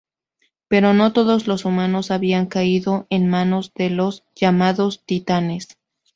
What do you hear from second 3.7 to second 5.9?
de los llamados "Titanes".